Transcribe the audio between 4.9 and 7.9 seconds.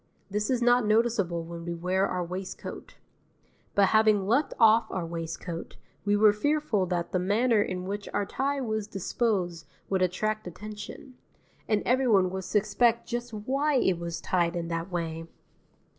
waistcoat, we were fearful that the manner in